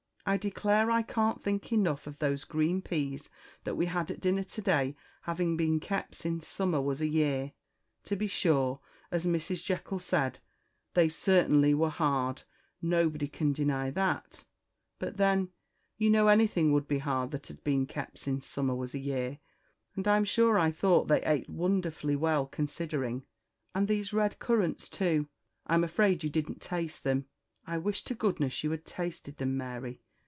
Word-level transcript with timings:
I 0.23 0.37
declare 0.37 0.91
I 0.91 1.01
can't 1.01 1.43
think 1.43 1.73
enough 1.73 2.05
of 2.05 2.19
these 2.19 2.43
green 2.43 2.83
peas 2.83 3.31
that 3.63 3.75
we 3.75 3.87
had 3.87 4.11
at 4.11 4.21
dinner 4.21 4.43
today 4.43 4.95
having 5.23 5.57
been 5.57 5.79
kept 5.79 6.13
since 6.13 6.47
summer 6.47 6.79
was 6.79 7.01
a 7.01 7.07
year. 7.07 7.53
To 8.03 8.15
be 8.15 8.27
sure, 8.27 8.79
as 9.09 9.25
Mrs. 9.25 9.63
Jekyll 9.65 9.97
said, 9.97 10.37
they 10.93 11.09
certainly 11.09 11.73
were 11.73 11.89
hard 11.89 12.43
nobody 12.83 13.27
can 13.27 13.51
deny 13.51 13.89
that 13.89 14.45
but 14.99 15.17
then, 15.17 15.49
you 15.97 16.07
know, 16.09 16.27
anything 16.27 16.71
would 16.71 16.87
be 16.87 16.99
hard 16.99 17.31
that 17.31 17.47
had 17.47 17.63
been 17.63 17.87
kept 17.87 18.19
since 18.19 18.45
summer 18.45 18.75
was 18.75 18.93
a 18.93 18.99
year; 18.99 19.39
and 19.95 20.07
I'm 20.07 20.23
sure 20.23 20.57
I 20.57 20.69
thought 20.69 21.07
they 21.07 21.23
ate 21.23 21.49
wonderfully 21.49 22.15
well 22.15 22.45
considering 22.45 23.25
and 23.73 23.87
these 23.87 24.13
red 24.13 24.37
currants, 24.37 24.87
too 24.87 25.27
I'm 25.65 25.83
afraid 25.83 26.23
you 26.23 26.29
didn't 26.29 26.61
taste 26.61 27.03
them 27.03 27.25
I 27.65 27.79
wish 27.79 28.03
to 28.03 28.13
goodness 28.15 28.63
you 28.63 28.69
had 28.69 28.85
tasted 28.85 29.37
them, 29.37 29.57
Mary. 29.57 29.99